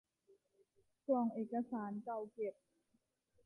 [1.07, 2.55] กล่องเอกสารเก่าเก็บ